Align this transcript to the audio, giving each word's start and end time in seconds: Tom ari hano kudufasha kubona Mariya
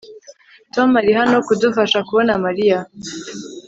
Tom 0.73 0.89
ari 1.01 1.11
hano 1.19 1.37
kudufasha 1.47 1.99
kubona 2.07 2.33
Mariya 2.45 2.79